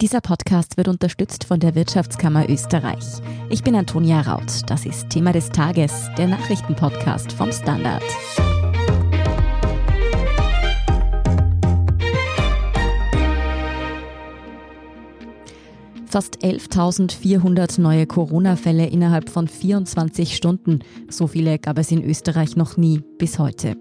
[0.00, 3.04] Dieser Podcast wird unterstützt von der Wirtschaftskammer Österreich.
[3.50, 4.62] Ich bin Antonia Raut.
[4.66, 8.02] Das ist Thema des Tages, der Nachrichtenpodcast vom Standard.
[16.06, 20.78] Fast 11.400 neue Corona-Fälle innerhalb von 24 Stunden.
[21.10, 23.76] So viele gab es in Österreich noch nie bis heute.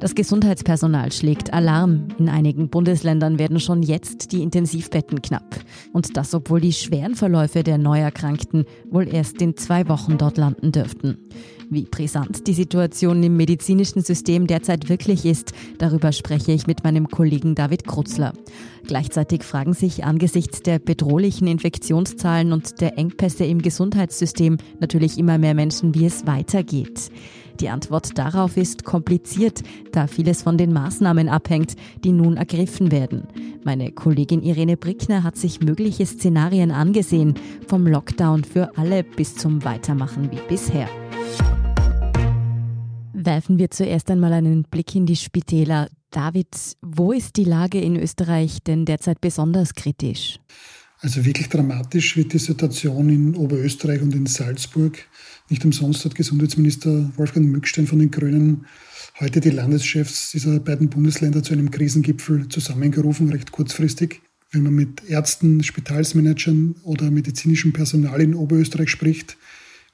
[0.00, 2.08] Das Gesundheitspersonal schlägt Alarm.
[2.18, 5.60] In einigen Bundesländern werden schon jetzt die Intensivbetten knapp.
[5.92, 10.72] Und das, obwohl die schweren Verläufe der Neuerkrankten wohl erst in zwei Wochen dort landen
[10.72, 11.18] dürften.
[11.70, 17.08] Wie brisant die Situation im medizinischen System derzeit wirklich ist, darüber spreche ich mit meinem
[17.08, 18.32] Kollegen David Krutzler.
[18.86, 25.54] Gleichzeitig fragen sich angesichts der bedrohlichen Infektionszahlen und der Engpässe im Gesundheitssystem natürlich immer mehr
[25.54, 27.10] Menschen, wie es weitergeht.
[27.60, 33.28] Die Antwort darauf ist kompliziert, da vieles von den Maßnahmen abhängt, die nun ergriffen werden.
[33.64, 37.34] Meine Kollegin Irene Brickner hat sich mögliche Szenarien angesehen,
[37.66, 40.88] vom Lockdown für alle bis zum Weitermachen wie bisher.
[43.12, 45.88] Werfen wir zuerst einmal einen Blick in die Spitäler.
[46.10, 46.48] David,
[46.82, 50.38] wo ist die Lage in Österreich denn derzeit besonders kritisch?
[51.04, 54.96] Also wirklich dramatisch wird die Situation in Oberösterreich und in Salzburg.
[55.50, 58.64] Nicht umsonst hat Gesundheitsminister Wolfgang Mückstein von den Grünen
[59.20, 64.22] heute die Landeschefs dieser beiden Bundesländer zu einem Krisengipfel zusammengerufen, recht kurzfristig.
[64.50, 69.36] Wenn man mit Ärzten, Spitalsmanagern oder medizinischem Personal in Oberösterreich spricht,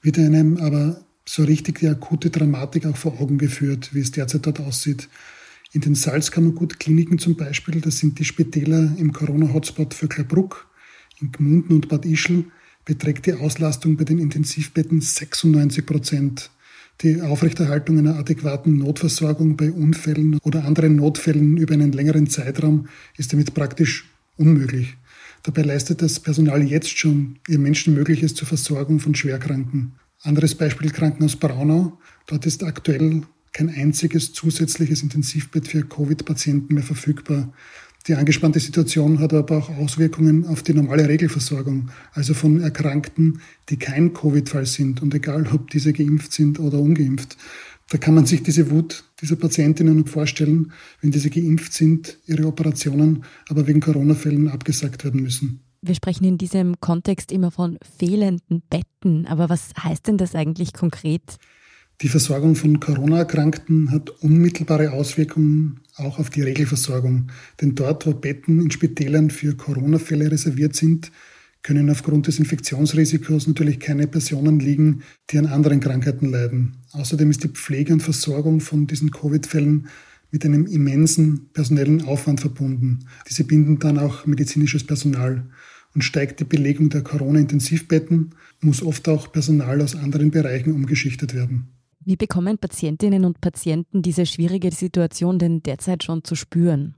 [0.02, 4.46] wird einem aber so richtig die akute Dramatik auch vor Augen geführt, wie es derzeit
[4.46, 5.08] dort aussieht.
[5.72, 10.69] In den Salzkammergut-Kliniken zum Beispiel, das sind die Spitäler im Corona-Hotspot Vöcklerbruck,
[11.20, 12.44] in Gmunden und Bad Ischl
[12.84, 16.50] beträgt die Auslastung bei den Intensivbetten 96 Prozent.
[17.02, 23.32] Die Aufrechterhaltung einer adäquaten Notversorgung bei Unfällen oder anderen Notfällen über einen längeren Zeitraum ist
[23.32, 24.96] damit praktisch unmöglich.
[25.42, 29.92] Dabei leistet das Personal jetzt schon ihr Menschenmögliches zur Versorgung von Schwerkranken.
[30.22, 31.98] Anderes Beispiel Krankenhaus Braunau.
[32.26, 33.22] Dort ist aktuell
[33.52, 37.52] kein einziges zusätzliches Intensivbett für Covid-Patienten mehr verfügbar.
[38.06, 43.76] Die angespannte Situation hat aber auch Auswirkungen auf die normale Regelversorgung, also von Erkrankten, die
[43.76, 47.36] kein Covid-Fall sind und egal, ob diese geimpft sind oder ungeimpft.
[47.90, 50.72] Da kann man sich diese Wut dieser Patientinnen vorstellen,
[51.02, 55.60] wenn diese geimpft sind, ihre Operationen aber wegen Corona-Fällen abgesagt werden müssen.
[55.82, 60.72] Wir sprechen in diesem Kontext immer von fehlenden Betten, aber was heißt denn das eigentlich
[60.72, 61.36] konkret?
[62.02, 67.26] Die Versorgung von Corona-Erkrankten hat unmittelbare Auswirkungen auch auf die Regelversorgung.
[67.60, 71.12] Denn dort, wo Betten in Spitälern für Corona-Fälle reserviert sind,
[71.62, 76.78] können aufgrund des Infektionsrisikos natürlich keine Personen liegen, die an anderen Krankheiten leiden.
[76.92, 79.88] Außerdem ist die Pflege und Versorgung von diesen Covid-Fällen
[80.30, 83.00] mit einem immensen personellen Aufwand verbunden.
[83.28, 85.44] Diese binden dann auch medizinisches Personal.
[85.92, 88.30] Und steigt die Belegung der Corona-Intensivbetten,
[88.60, 91.66] muss oft auch Personal aus anderen Bereichen umgeschichtet werden.
[92.02, 96.94] Wie bekommen Patientinnen und Patienten diese schwierige Situation denn derzeit schon zu spüren?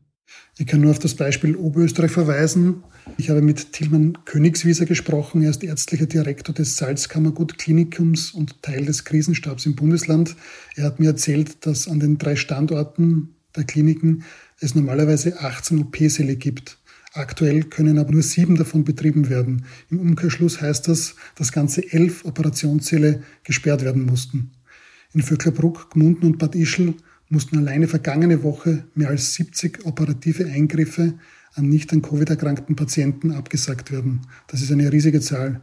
[0.56, 2.84] Ich kann nur auf das Beispiel Oberösterreich verweisen.
[3.18, 5.42] Ich habe mit Tilman Königswieser gesprochen.
[5.42, 10.36] Er ist ärztlicher Direktor des Salzkammergut Klinikums und Teil des Krisenstabs im Bundesland.
[10.76, 14.22] Er hat mir erzählt, dass an den drei Standorten der Kliniken
[14.60, 16.78] es normalerweise 18 OP-Säle gibt.
[17.12, 19.66] Aktuell können aber nur sieben davon betrieben werden.
[19.90, 24.52] Im Umkehrschluss heißt das, dass ganze elf Operationssäle gesperrt werden mussten.
[25.14, 26.94] In Vöcklerbruck, Gmunden und Bad Ischl
[27.28, 31.14] mussten alleine vergangene Woche mehr als 70 operative Eingriffe
[31.54, 34.22] an nicht an Covid erkrankten Patienten abgesagt werden.
[34.46, 35.60] Das ist eine riesige Zahl.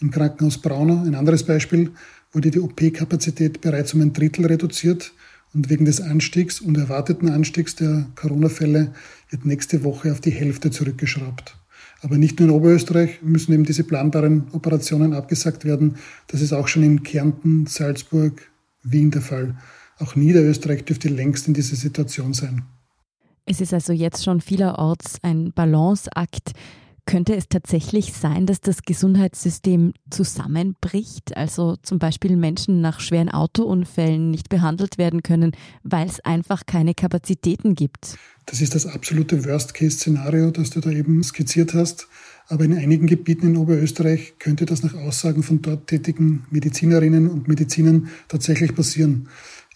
[0.00, 1.90] Im Krankenhaus Braunau, ein anderes Beispiel,
[2.32, 5.12] wurde die OP-Kapazität bereits um ein Drittel reduziert
[5.52, 8.92] und wegen des Anstiegs und erwarteten Anstiegs der Corona-Fälle
[9.30, 11.56] wird nächste Woche auf die Hälfte zurückgeschraubt.
[12.02, 15.96] Aber nicht nur in Oberösterreich müssen eben diese planbaren Operationen abgesagt werden.
[16.28, 18.51] Das ist auch schon in Kärnten, Salzburg,
[18.82, 19.56] Wien der Fall.
[19.98, 22.64] Auch Niederösterreich dürfte längst in dieser Situation sein.
[23.44, 26.52] Es ist also jetzt schon vielerorts ein Balanceakt.
[27.04, 31.36] Könnte es tatsächlich sein, dass das Gesundheitssystem zusammenbricht?
[31.36, 35.50] Also zum Beispiel Menschen nach schweren Autounfällen nicht behandelt werden können,
[35.82, 38.16] weil es einfach keine Kapazitäten gibt?
[38.46, 42.06] Das ist das absolute Worst-Case-Szenario, das du da eben skizziert hast.
[42.48, 47.48] Aber in einigen Gebieten in Oberösterreich könnte das nach Aussagen von dort tätigen Medizinerinnen und
[47.48, 49.28] Medizinern tatsächlich passieren.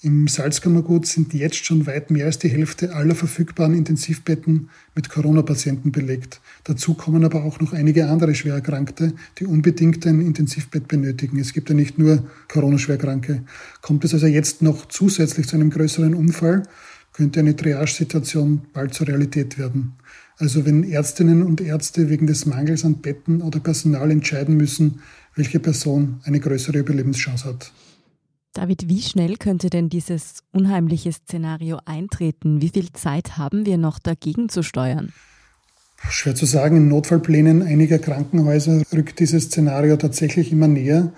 [0.02, 5.90] Im Salzkammergut sind jetzt schon weit mehr als die Hälfte aller verfügbaren Intensivbetten mit Corona-Patienten
[5.90, 6.40] belegt.
[6.64, 11.38] Dazu kommen aber auch noch einige andere Schwererkrankte, die unbedingt ein Intensivbett benötigen.
[11.38, 13.44] Es gibt ja nicht nur Corona-Schwerkranke.
[13.80, 16.64] Kommt es also jetzt noch zusätzlich zu einem größeren Unfall,
[17.16, 19.94] könnte eine Triage-Situation bald zur Realität werden.
[20.36, 25.00] Also wenn Ärztinnen und Ärzte wegen des Mangels an Betten oder Personal entscheiden müssen,
[25.34, 27.72] welche Person eine größere Überlebenschance hat.
[28.52, 32.60] David, wie schnell könnte denn dieses unheimliche Szenario eintreten?
[32.60, 35.12] Wie viel Zeit haben wir noch dagegen zu steuern?
[36.10, 36.76] Schwer zu sagen.
[36.76, 41.12] In Notfallplänen einiger Krankenhäuser rückt dieses Szenario tatsächlich immer näher.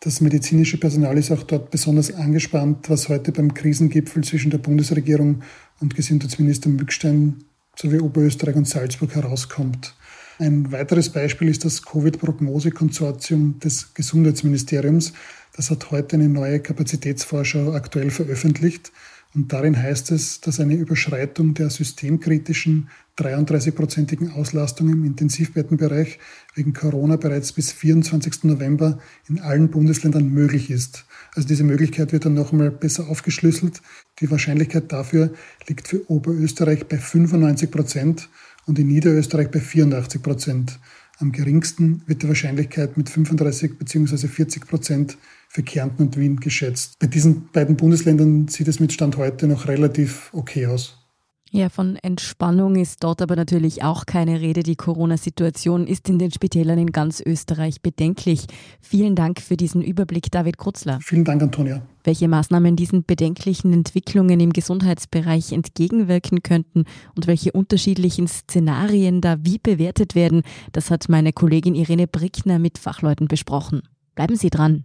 [0.00, 5.42] Das medizinische Personal ist auch dort besonders angespannt, was heute beim Krisengipfel zwischen der Bundesregierung
[5.80, 7.42] und Gesundheitsminister Mückstein
[7.74, 9.94] sowie Oberösterreich und Salzburg herauskommt.
[10.38, 15.14] Ein weiteres Beispiel ist das Covid-Prognose-Konsortium des Gesundheitsministeriums.
[15.56, 18.92] Das hat heute eine neue Kapazitätsvorschau aktuell veröffentlicht.
[19.34, 22.88] Und darin heißt es, dass eine Überschreitung der systemkritischen
[23.18, 26.18] 33-prozentigen Auslastung im Intensivbettenbereich
[26.54, 28.44] wegen Corona bereits bis 24.
[28.44, 28.98] November
[29.28, 31.04] in allen Bundesländern möglich ist.
[31.34, 33.82] Also diese Möglichkeit wird dann noch einmal besser aufgeschlüsselt.
[34.20, 35.32] Die Wahrscheinlichkeit dafür
[35.66, 38.28] liegt für Oberösterreich bei 95 Prozent
[38.66, 40.78] und in Niederösterreich bei 84 Prozent.
[41.18, 44.28] Am geringsten wird die Wahrscheinlichkeit mit 35 bzw.
[44.28, 46.98] 40 Prozent für Kärnten und Wien geschätzt.
[46.98, 50.98] Bei diesen beiden Bundesländern sieht es mit Stand heute noch relativ okay aus.
[51.50, 54.62] Ja, von Entspannung ist dort aber natürlich auch keine Rede.
[54.62, 58.44] Die Corona-Situation ist in den Spitälern in ganz Österreich bedenklich.
[58.82, 60.98] Vielen Dank für diesen Überblick, David Krutzler.
[61.02, 61.80] Vielen Dank, Antonia.
[62.04, 66.84] Welche Maßnahmen diesen bedenklichen Entwicklungen im Gesundheitsbereich entgegenwirken könnten
[67.16, 70.42] und welche unterschiedlichen Szenarien da wie bewertet werden,
[70.72, 73.82] das hat meine Kollegin Irene Brickner mit Fachleuten besprochen.
[74.14, 74.84] Bleiben Sie dran.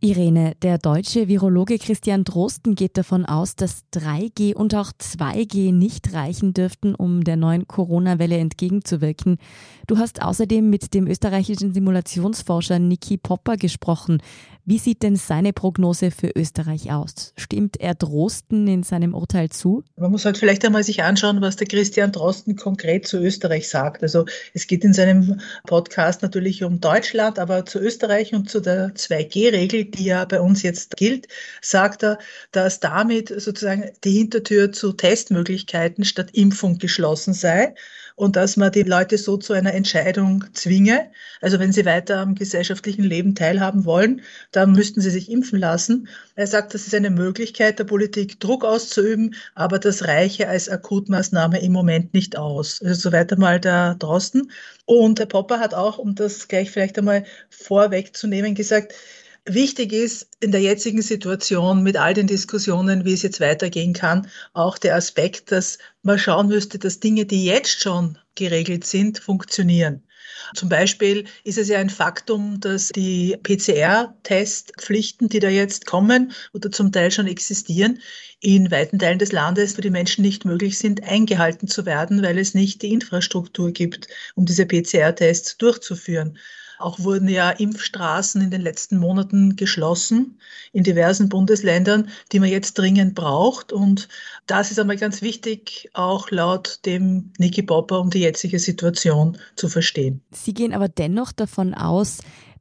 [0.00, 6.12] Irene, der deutsche Virologe Christian Drosten geht davon aus, dass 3G und auch 2G nicht
[6.12, 9.38] reichen dürften, um der neuen Corona-Welle entgegenzuwirken.
[9.86, 14.20] Du hast außerdem mit dem österreichischen Simulationsforscher Niki Popper gesprochen.
[14.68, 17.32] Wie sieht denn seine Prognose für Österreich aus?
[17.36, 19.84] Stimmt er Drosten in seinem Urteil zu?
[19.96, 24.02] Man muss halt vielleicht einmal sich anschauen, was der Christian Drosten konkret zu Österreich sagt.
[24.02, 24.24] Also
[24.54, 29.84] es geht in seinem Podcast natürlich um Deutschland, aber zu Österreich und zu der 2G-Regel,
[29.84, 31.28] die ja bei uns jetzt gilt,
[31.62, 32.18] sagt er,
[32.50, 37.72] dass damit sozusagen die Hintertür zu Testmöglichkeiten statt Impfung geschlossen sei
[38.16, 41.10] und dass man die Leute so zu einer Entscheidung zwinge.
[41.40, 44.22] Also wenn sie weiter am gesellschaftlichen Leben teilhaben wollen,
[44.52, 46.08] dann müssten sie sich impfen lassen.
[46.34, 51.60] Er sagt, das ist eine Möglichkeit der Politik, Druck auszuüben, aber das reiche als Akutmaßnahme
[51.60, 52.82] im Moment nicht aus.
[52.82, 54.50] Also soweit einmal da draußen.
[54.86, 58.94] Und der Popper hat auch, um das gleich vielleicht einmal vorwegzunehmen, gesagt,
[59.48, 64.28] Wichtig ist in der jetzigen Situation mit all den Diskussionen, wie es jetzt weitergehen kann,
[64.54, 70.02] auch der Aspekt, dass man schauen müsste, dass Dinge, die jetzt schon geregelt sind, funktionieren.
[70.54, 76.72] Zum Beispiel ist es ja ein Faktum, dass die PCR-Testpflichten, die da jetzt kommen oder
[76.72, 78.00] zum Teil schon existieren,
[78.40, 82.38] in weiten Teilen des Landes für die Menschen nicht möglich sind, eingehalten zu werden, weil
[82.38, 86.36] es nicht die Infrastruktur gibt, um diese PCR-Tests durchzuführen.
[86.78, 90.38] Auch wurden ja Impfstraßen in den letzten Monaten geschlossen
[90.72, 93.72] in diversen Bundesländern, die man jetzt dringend braucht.
[93.72, 94.08] Und
[94.46, 99.68] das ist einmal ganz wichtig, auch laut dem Niki Popper, um die jetzige Situation zu
[99.68, 100.20] verstehen.
[100.32, 102.18] Sie gehen aber dennoch davon aus,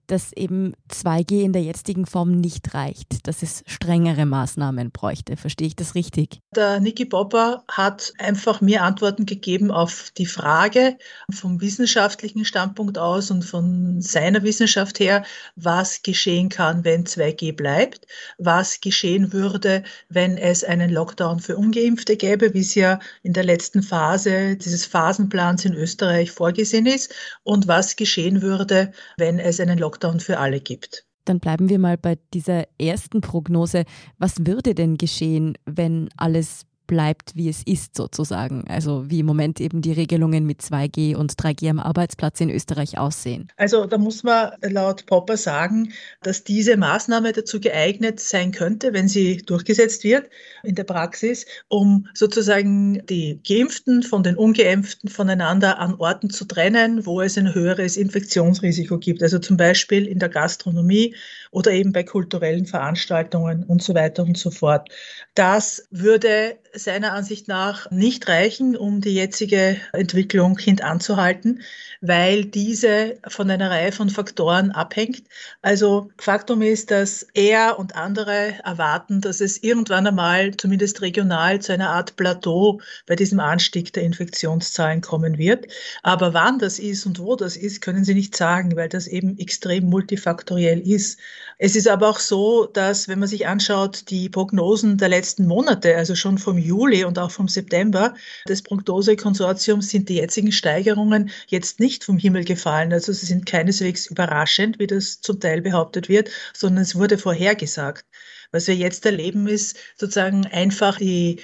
[0.07, 5.37] dass eben 2G in der jetzigen Form nicht reicht, dass es strengere Maßnahmen bräuchte.
[5.37, 6.41] Verstehe ich das richtig?
[6.55, 10.97] Der Niki Popper hat einfach mir Antworten gegeben auf die Frage
[11.31, 15.23] vom wissenschaftlichen Standpunkt aus und von seiner Wissenschaft her,
[15.55, 18.07] was geschehen kann, wenn 2G bleibt,
[18.37, 23.43] was geschehen würde, wenn es einen Lockdown für Ungeimpfte gäbe, wie es ja in der
[23.43, 29.77] letzten Phase dieses Phasenplans in Österreich vorgesehen ist, und was geschehen würde, wenn es einen
[29.77, 31.05] Lockdown Lockdown für alle gibt.
[31.23, 33.85] Dann bleiben wir mal bei dieser ersten Prognose.
[34.17, 38.65] Was würde denn geschehen, wenn alles bleibt, wie es ist sozusagen.
[38.67, 42.97] Also wie im Moment eben die Regelungen mit 2G und 3G am Arbeitsplatz in Österreich
[42.97, 43.47] aussehen.
[43.57, 49.07] Also da muss man laut Popper sagen, dass diese Maßnahme dazu geeignet sein könnte, wenn
[49.07, 50.29] sie durchgesetzt wird
[50.63, 57.05] in der Praxis, um sozusagen die Geimpften von den Ungeimpften voneinander an Orten zu trennen,
[57.05, 59.23] wo es ein höheres Infektionsrisiko gibt.
[59.23, 61.15] Also zum Beispiel in der Gastronomie
[61.51, 64.89] oder eben bei kulturellen Veranstaltungen und so weiter und so fort.
[65.33, 71.61] Das würde seiner Ansicht nach nicht reichen, um die jetzige Entwicklung hintanzuhalten,
[72.01, 75.23] weil diese von einer Reihe von Faktoren abhängt.
[75.61, 81.73] Also Faktum ist, dass er und andere erwarten, dass es irgendwann einmal zumindest regional zu
[81.73, 85.67] einer Art Plateau bei diesem Anstieg der Infektionszahlen kommen wird.
[86.03, 89.37] Aber wann das ist und wo das ist, können sie nicht sagen, weil das eben
[89.39, 91.19] extrem multifaktoriell ist.
[91.57, 95.95] Es ist aber auch so, dass wenn man sich anschaut, die Prognosen der letzten Monate,
[95.95, 98.13] also schon vom Juli und auch vom September
[98.47, 102.91] des Prognosekonsortiums sind die jetzigen Steigerungen jetzt nicht vom Himmel gefallen.
[102.91, 108.05] Also sie sind keineswegs überraschend, wie das zum Teil behauptet wird, sondern es wurde vorhergesagt.
[108.51, 111.41] Was wir jetzt erleben, ist sozusagen einfach die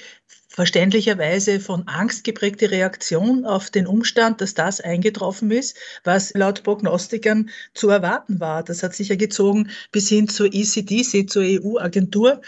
[0.51, 7.49] verständlicherweise von Angst geprägte Reaktion auf den Umstand, dass das eingetroffen ist, was laut Prognostikern
[7.73, 8.63] zu erwarten war.
[8.63, 12.41] Das hat sich ja gezogen bis hin zur ECDC, zur EU-Agentur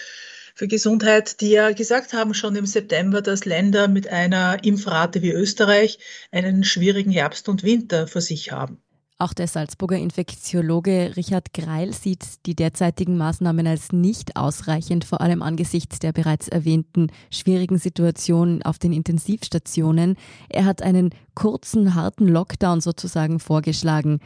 [0.53, 5.31] für Gesundheit, die ja gesagt haben schon im September, dass Länder mit einer Impfrate wie
[5.31, 5.99] Österreich
[6.31, 8.79] einen schwierigen Herbst und Winter vor sich haben.
[9.19, 15.41] Auch der Salzburger Infektiologe Richard Greil sieht die derzeitigen Maßnahmen als nicht ausreichend, vor allem
[15.41, 20.17] angesichts der bereits erwähnten schwierigen Situation auf den Intensivstationen.
[20.49, 24.19] Er hat einen kurzen, harten Lockdown sozusagen vorgeschlagen.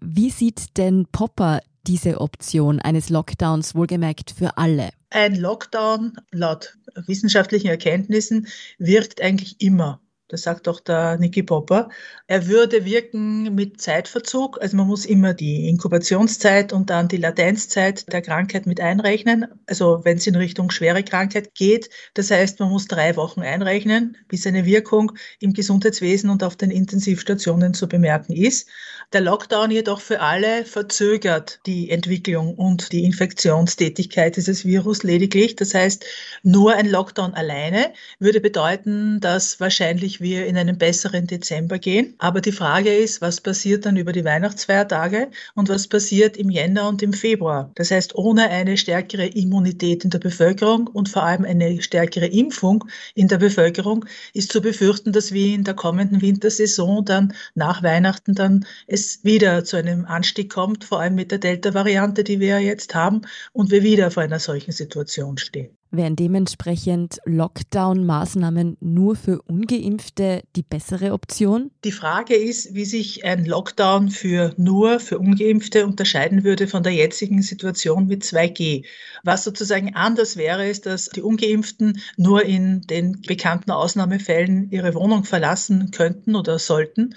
[0.00, 4.90] Wie sieht denn Popper diese Option eines Lockdowns wohlgemerkt für alle?
[5.10, 6.76] Ein Lockdown laut
[7.06, 8.48] wissenschaftlichen Erkenntnissen
[8.78, 10.00] wirkt eigentlich immer.
[10.28, 11.90] Das sagt auch der Niki Popper.
[12.26, 14.60] Er würde wirken mit Zeitverzug.
[14.60, 19.46] Also man muss immer die Inkubationszeit und dann die Latenzzeit der Krankheit mit einrechnen.
[19.66, 21.90] Also wenn es in Richtung schwere Krankheit geht.
[22.14, 26.70] Das heißt, man muss drei Wochen einrechnen, bis eine Wirkung im Gesundheitswesen und auf den
[26.70, 28.68] Intensivstationen zu bemerken ist.
[29.12, 35.54] Der Lockdown jedoch für alle verzögert die Entwicklung und die Infektionstätigkeit dieses Virus lediglich.
[35.54, 36.04] Das heißt,
[36.42, 42.14] nur ein Lockdown alleine würde bedeuten, dass wahrscheinlich wir in einen besseren Dezember gehen.
[42.18, 46.88] Aber die Frage ist, was passiert dann über die Weihnachtsfeiertage und was passiert im Jänner
[46.88, 47.70] und im Februar?
[47.76, 52.84] Das heißt, ohne eine stärkere Immunität in der Bevölkerung und vor allem eine stärkere Impfung
[53.14, 58.34] in der Bevölkerung ist zu befürchten, dass wir in der kommenden Wintersaison dann nach Weihnachten
[58.34, 62.94] dann es wieder zu einem Anstieg kommt, vor allem mit der Delta-Variante, die wir jetzt
[62.94, 65.76] haben und wir wieder vor einer solchen Situation stehen.
[65.96, 71.70] Wären dementsprechend Lockdown-Maßnahmen nur für ungeimpfte die bessere Option?
[71.84, 76.94] Die Frage ist, wie sich ein Lockdown für nur für ungeimpfte unterscheiden würde von der
[76.94, 78.84] jetzigen Situation mit 2G.
[79.22, 85.22] Was sozusagen anders wäre, ist, dass die ungeimpften nur in den bekannten Ausnahmefällen ihre Wohnung
[85.22, 87.14] verlassen könnten oder sollten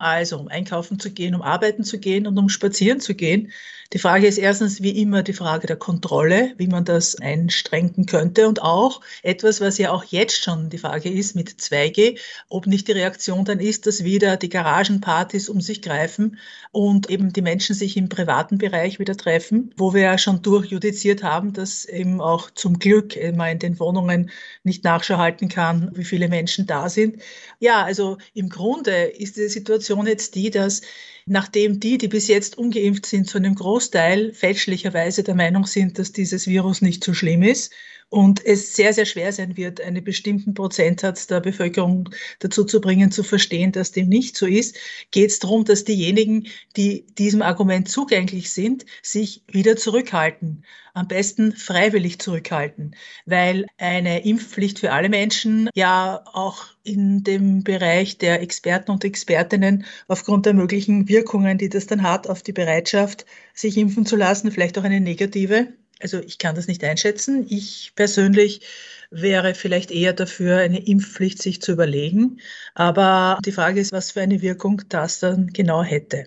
[0.00, 3.52] also um einkaufen zu gehen, um arbeiten zu gehen und um spazieren zu gehen.
[3.92, 8.46] Die Frage ist erstens wie immer die Frage der Kontrolle, wie man das einstrengen könnte
[8.46, 12.16] und auch etwas, was ja auch jetzt schon die Frage ist mit 2G,
[12.48, 16.38] ob nicht die Reaktion dann ist, dass wieder die Garagenpartys um sich greifen
[16.70, 21.24] und eben die Menschen sich im privaten Bereich wieder treffen, wo wir ja schon durchjudiziert
[21.24, 24.30] haben, dass eben auch zum Glück man in den Wohnungen
[24.62, 27.20] nicht Nachschau halten kann, wie viele Menschen da sind.
[27.58, 30.82] Ja, also im Grunde ist die Situation jetzt die, dass
[31.26, 36.12] nachdem die, die bis jetzt ungeimpft sind, zu einem Großteil fälschlicherweise der Meinung sind, dass
[36.12, 37.72] dieses Virus nicht so schlimm ist
[38.10, 42.10] und es sehr, sehr schwer sein wird, einen bestimmten Prozentsatz der Bevölkerung
[42.40, 44.76] dazu zu bringen, zu verstehen, dass dem nicht so ist,
[45.12, 50.64] geht es darum, dass diejenigen, die diesem Argument zugänglich sind, sich wieder zurückhalten.
[50.92, 58.18] Am besten freiwillig zurückhalten, weil eine Impfpflicht für alle Menschen ja auch in dem Bereich
[58.18, 63.26] der Experten und Expertinnen aufgrund der möglichen Wirkungen, die das dann hat auf die Bereitschaft,
[63.52, 65.68] sich impfen zu lassen, vielleicht auch eine negative,
[66.00, 67.46] also ich kann das nicht einschätzen.
[67.48, 68.62] Ich persönlich
[69.10, 72.40] wäre vielleicht eher dafür, eine Impfpflicht sich zu überlegen.
[72.74, 76.26] Aber die Frage ist, was für eine Wirkung das dann genau hätte.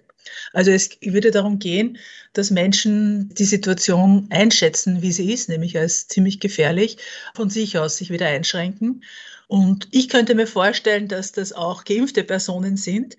[0.54, 1.98] Also es würde darum gehen,
[2.34, 6.98] dass Menschen die Situation einschätzen, wie sie ist, nämlich als ziemlich gefährlich,
[7.36, 9.04] von sich aus sich wieder einschränken.
[9.48, 13.18] Und ich könnte mir vorstellen, dass das auch geimpfte Personen sind,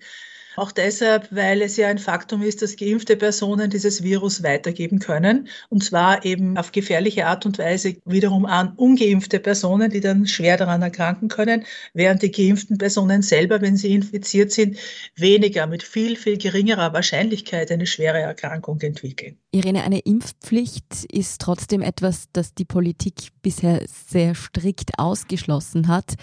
[0.55, 5.47] auch deshalb, weil es ja ein Faktum ist, dass geimpfte Personen dieses Virus weitergeben können.
[5.69, 10.57] Und zwar eben auf gefährliche Art und Weise wiederum an ungeimpfte Personen, die dann schwer
[10.57, 14.77] daran erkranken können, während die geimpften Personen selber, wenn sie infiziert sind,
[15.15, 19.37] weniger mit viel, viel geringerer Wahrscheinlichkeit eine schwere Erkrankung entwickeln.
[19.51, 26.15] Irene, eine Impfpflicht ist trotzdem etwas, das die Politik bisher sehr strikt ausgeschlossen hat.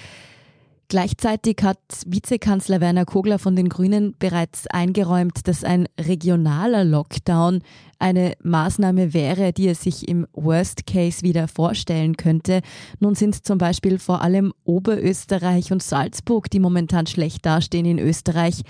[0.92, 7.62] Gleichzeitig hat Vizekanzler Werner Kogler von den Grünen bereits eingeräumt, dass ein regionaler Lockdown
[7.98, 12.60] eine Maßnahme wäre, die er sich im Worst Case wieder vorstellen könnte.
[13.00, 18.60] Nun sind zum Beispiel vor allem Oberösterreich und Salzburg, die momentan schlecht dastehen in Österreich.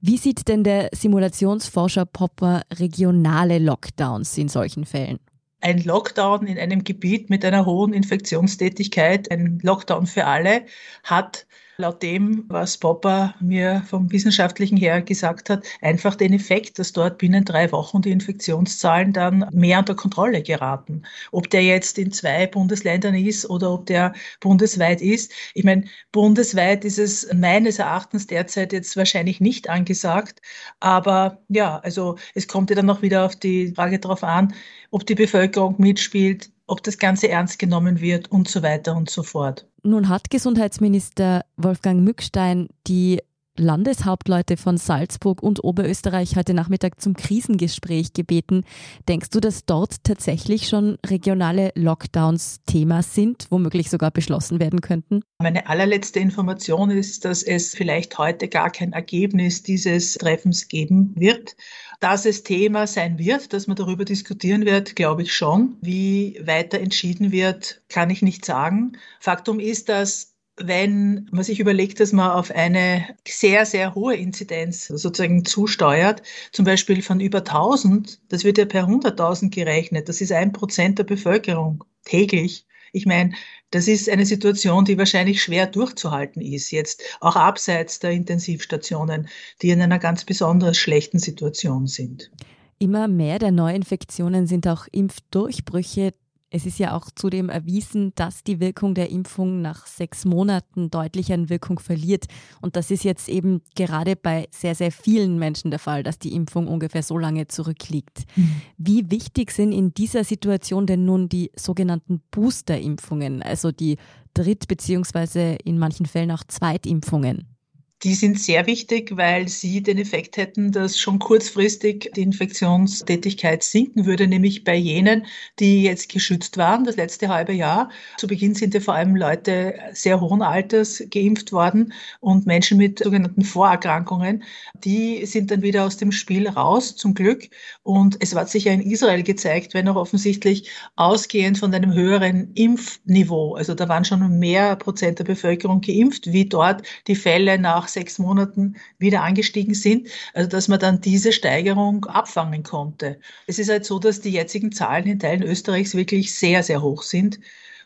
[0.00, 5.18] Wie sieht denn der Simulationsforscher Popper regionale Lockdowns in solchen Fällen?
[5.60, 10.66] Ein Lockdown in einem Gebiet mit einer hohen Infektionstätigkeit, ein Lockdown für alle,
[11.04, 11.46] hat
[11.80, 17.18] laut dem, was Popper mir vom Wissenschaftlichen her gesagt hat, einfach den Effekt, dass dort
[17.18, 21.02] binnen drei Wochen die Infektionszahlen dann mehr unter Kontrolle geraten.
[21.30, 25.32] Ob der jetzt in zwei Bundesländern ist oder ob der bundesweit ist.
[25.54, 30.42] Ich meine, bundesweit ist es meines Erachtens derzeit jetzt wahrscheinlich nicht angesagt.
[30.80, 34.52] Aber ja, also es kommt ja dann noch wieder auf die Frage darauf an,
[34.90, 39.22] ob die Bevölkerung mitspielt, ob das Ganze ernst genommen wird und so weiter und so
[39.24, 39.66] fort.
[39.82, 43.20] Nun hat Gesundheitsminister Wolfgang Mückstein die
[43.58, 48.64] Landeshauptleute von Salzburg und Oberösterreich heute Nachmittag zum Krisengespräch gebeten.
[49.08, 55.22] Denkst du, dass dort tatsächlich schon regionale Lockdowns Thema sind, womöglich sogar beschlossen werden könnten?
[55.40, 61.56] Meine allerletzte Information ist, dass es vielleicht heute gar kein Ergebnis dieses Treffens geben wird.
[62.00, 65.76] Dass es Thema sein wird, dass man darüber diskutieren wird, glaube ich schon.
[65.80, 68.92] Wie weiter entschieden wird, kann ich nicht sagen.
[69.18, 70.27] Faktum ist, dass
[70.60, 76.22] wenn man sich überlegt, dass man auf eine sehr, sehr hohe Inzidenz sozusagen zusteuert,
[76.52, 80.98] zum Beispiel von über 1000, das wird ja per 100.000 gerechnet, das ist ein Prozent
[80.98, 82.66] der Bevölkerung täglich.
[82.92, 83.32] Ich meine,
[83.70, 89.28] das ist eine Situation, die wahrscheinlich schwer durchzuhalten ist, jetzt auch abseits der Intensivstationen,
[89.60, 92.30] die in einer ganz besonders schlechten Situation sind.
[92.78, 96.14] Immer mehr der Neuinfektionen sind auch Impfdurchbrüche.
[96.50, 101.30] Es ist ja auch zudem erwiesen, dass die Wirkung der Impfung nach sechs Monaten deutlich
[101.32, 102.24] an Wirkung verliert.
[102.62, 106.34] Und das ist jetzt eben gerade bei sehr, sehr vielen Menschen der Fall, dass die
[106.34, 108.24] Impfung ungefähr so lange zurückliegt.
[108.34, 108.62] Mhm.
[108.78, 113.98] Wie wichtig sind in dieser Situation denn nun die sogenannten Boosterimpfungen, also die
[114.32, 115.56] Dritt- bzw.
[115.64, 117.57] in manchen Fällen auch Zweitimpfungen?
[118.04, 124.06] Die sind sehr wichtig, weil sie den Effekt hätten, dass schon kurzfristig die Infektionstätigkeit sinken
[124.06, 125.26] würde, nämlich bei jenen,
[125.58, 127.90] die jetzt geschützt waren, das letzte halbe Jahr.
[128.16, 133.00] Zu Beginn sind ja vor allem Leute sehr hohen Alters geimpft worden und Menschen mit
[133.00, 134.44] sogenannten Vorerkrankungen.
[134.84, 137.48] Die sind dann wieder aus dem Spiel raus, zum Glück.
[137.82, 142.52] Und es hat sich ja in Israel gezeigt, wenn auch offensichtlich ausgehend von einem höheren
[142.54, 147.87] Impfniveau, also da waren schon mehr Prozent der Bevölkerung geimpft, wie dort die Fälle nach
[147.88, 153.18] nach sechs Monaten wieder angestiegen sind, also dass man dann diese Steigerung abfangen konnte.
[153.46, 157.02] Es ist halt so, dass die jetzigen Zahlen in Teilen Österreichs wirklich sehr, sehr hoch
[157.02, 157.40] sind.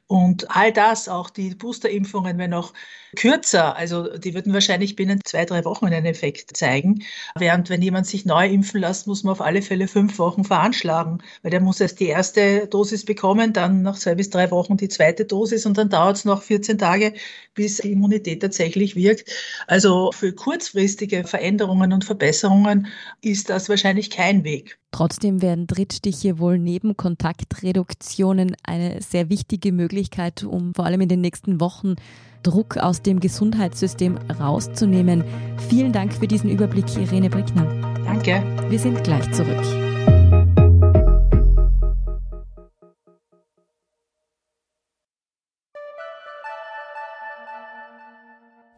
[0.06, 2.74] Und all das, auch die Boosterimpfungen, wenn auch
[3.16, 7.02] kürzer, also die würden wahrscheinlich binnen zwei, drei Wochen einen Effekt zeigen.
[7.34, 11.22] Während wenn jemand sich neu impfen lässt, muss man auf alle Fälle fünf Wochen veranschlagen,
[11.42, 14.88] weil der muss erst die erste Dosis bekommen, dann nach zwei bis drei Wochen die
[14.88, 17.14] zweite Dosis und dann dauert es noch 14 Tage,
[17.54, 19.30] bis die Immunität tatsächlich wirkt.
[19.66, 22.88] Also für kurzfristige Veränderungen und Verbesserungen
[23.22, 24.81] ist das wahrscheinlich kein Weg.
[24.92, 31.22] Trotzdem werden Drittstiche wohl neben Kontaktreduktionen eine sehr wichtige Möglichkeit, um vor allem in den
[31.22, 31.96] nächsten Wochen
[32.42, 35.24] Druck aus dem Gesundheitssystem rauszunehmen.
[35.68, 37.66] Vielen Dank für diesen Überblick, Irene Brickner.
[38.04, 38.42] Danke.
[38.68, 39.91] Wir sind gleich zurück.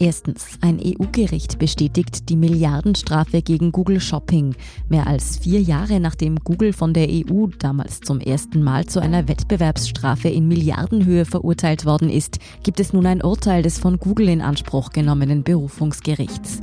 [0.00, 4.56] Erstens, ein EU-Gericht bestätigt die Milliardenstrafe gegen Google Shopping.
[4.88, 9.28] Mehr als vier Jahre nachdem Google von der EU damals zum ersten Mal zu einer
[9.28, 14.42] Wettbewerbsstrafe in Milliardenhöhe verurteilt worden ist, gibt es nun ein Urteil des von Google in
[14.42, 16.58] Anspruch genommenen Berufungsgerichts.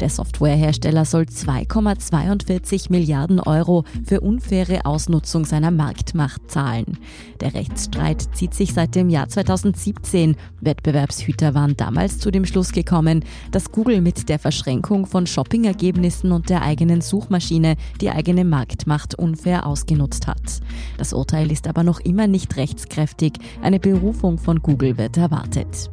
[0.00, 6.98] Der Softwarehersteller soll 2,42 Milliarden Euro für unfaire Ausnutzung seiner Marktmacht zahlen.
[7.40, 10.36] Der Rechtsstreit zieht sich seit dem Jahr 2017.
[10.60, 16.48] Wettbewerbshüter waren damals zu dem Schluss gekommen, dass Google mit der Verschränkung von Shopping-Ergebnissen und
[16.48, 20.60] der eigenen Suchmaschine die eigene Marktmacht unfair ausgenutzt hat.
[20.98, 23.32] Das Urteil ist aber noch immer nicht rechtskräftig.
[23.62, 25.90] Eine Berufung von Google wird erwartet.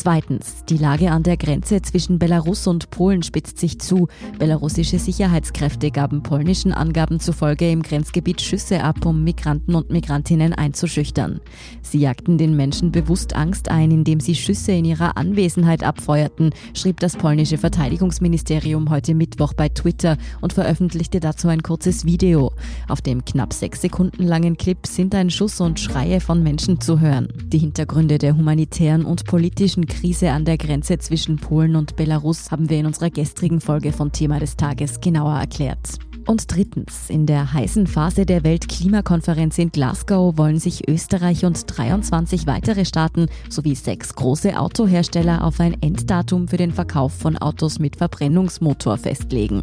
[0.00, 4.06] Zweitens, die Lage an der Grenze zwischen Belarus und Polen spitzt sich zu.
[4.38, 11.40] Belarussische Sicherheitskräfte gaben polnischen Angaben zufolge im Grenzgebiet Schüsse ab, um Migranten und Migrantinnen einzuschüchtern.
[11.82, 17.00] Sie jagten den Menschen bewusst Angst ein, indem sie Schüsse in ihrer Anwesenheit abfeuerten, schrieb
[17.00, 22.52] das polnische Verteidigungsministerium heute Mittwoch bei Twitter und veröffentlichte dazu ein kurzes Video.
[22.86, 27.00] Auf dem knapp sechs Sekunden langen Clip sind ein Schuss und Schreie von Menschen zu
[27.00, 27.26] hören.
[27.46, 32.70] Die Hintergründe der humanitären und politischen Krise an der Grenze zwischen Polen und Belarus haben
[32.70, 35.98] wir in unserer gestrigen Folge von Thema des Tages genauer erklärt.
[36.28, 42.46] Und drittens, in der heißen Phase der Weltklimakonferenz in Glasgow wollen sich Österreich und 23
[42.46, 47.96] weitere Staaten sowie sechs große Autohersteller auf ein Enddatum für den Verkauf von Autos mit
[47.96, 49.62] Verbrennungsmotor festlegen.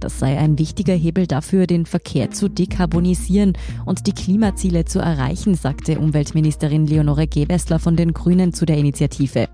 [0.00, 3.52] Das sei ein wichtiger Hebel dafür, den Verkehr zu dekarbonisieren
[3.86, 9.48] und die Klimaziele zu erreichen, sagte Umweltministerin Leonore Gewessler von den Grünen zu der Initiative.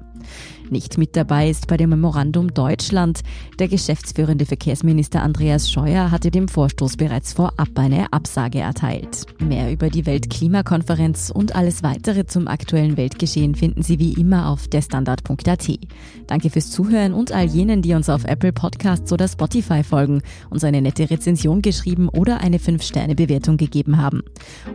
[0.70, 3.20] Nicht mit dabei ist bei dem Memorandum Deutschland.
[3.58, 9.24] Der geschäftsführende Verkehrsminister Andreas Scheuer hatte dem Vorstoß bereits vorab eine Absage erteilt.
[9.38, 14.68] Mehr über die Weltklimakonferenz und alles weitere zum aktuellen Weltgeschehen finden Sie wie immer auf
[14.68, 15.68] derstandard.at.
[16.26, 20.64] Danke fürs Zuhören und all jenen, die uns auf Apple Podcasts oder Spotify folgen, uns
[20.64, 24.22] eine nette Rezension geschrieben oder eine 5-Sterne-Bewertung gegeben haben.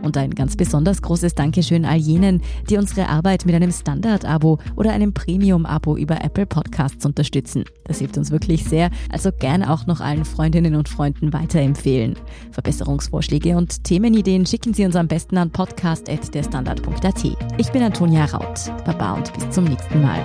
[0.02, 4.92] Und ein ganz besonders großes Dankeschön all jenen, die unsere Arbeit mit einem Standard-Abo oder
[4.92, 7.64] einem Premium-Abo Abo über Apple Podcasts unterstützen.
[7.84, 12.16] Das hilft uns wirklich sehr, also gerne auch noch allen Freundinnen und Freunden weiterempfehlen.
[12.52, 17.24] Verbesserungsvorschläge und Themenideen schicken Sie uns am besten an podcast.derstandard.at.
[17.58, 18.72] Ich bin Antonia Raut.
[18.86, 20.24] Baba und bis zum nächsten Mal.